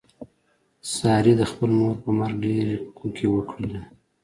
[0.93, 3.81] سارې د خپلې مور په مرګ ډېرې کوکې وکړلې.